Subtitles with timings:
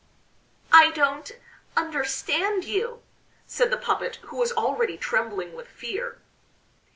[0.73, 1.31] "I don't
[1.77, 3.03] understand you,"
[3.45, 6.17] said the puppet who was already trembling with fear.